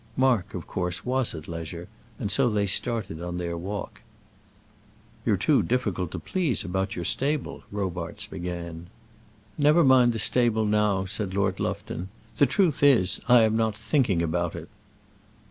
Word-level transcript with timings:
Mark, 0.17 0.55
of 0.55 0.65
course, 0.65 1.05
was 1.05 1.35
at 1.35 1.47
leisure, 1.47 1.87
and 2.17 2.31
so 2.31 2.49
they 2.49 2.65
started 2.65 3.21
on 3.21 3.37
their 3.37 3.55
walk. 3.55 4.01
"You're 5.27 5.37
too 5.37 5.61
difficult 5.61 6.09
to 6.09 6.17
please 6.17 6.63
about 6.63 6.95
your 6.95 7.05
stable," 7.05 7.61
Robarts 7.71 8.25
began. 8.25 8.87
"Never 9.59 9.83
mind 9.83 10.13
the 10.13 10.17
stable 10.17 10.65
now," 10.65 11.05
said 11.05 11.35
Lord 11.35 11.59
Lufton. 11.59 12.09
"The 12.37 12.47
truth 12.47 12.81
is, 12.81 13.21
I 13.27 13.43
am 13.43 13.55
not 13.55 13.77
thinking 13.77 14.23
about 14.23 14.55
it. 14.55 14.69